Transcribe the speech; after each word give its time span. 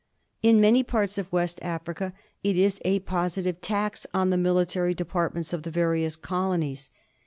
In 0.41 0.59
many 0.59 0.81
parts 0.81 1.19
of 1.19 1.31
West 1.31 1.59
Africa 1.61 2.11
it 2.43 2.57
is 2.57 2.81
a 2.83 3.01
positive 3.01 3.61
tax 3.61 4.07
on 4.15 4.31
the 4.31 4.35
military 4.35 4.95
departments 4.95 5.53
of 5.53 5.61
the 5.61 5.69
various 5.69 6.15
colonies. 6.15 6.89